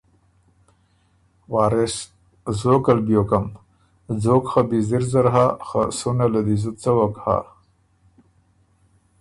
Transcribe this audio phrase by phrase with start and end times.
[1.51, 1.95] وارث
[2.49, 3.45] ـــ زوکل بیوکم،
[4.21, 7.37] ځوک خه بیزِر زر هۀ خه سُنه له دی زُت څوک هۀ۔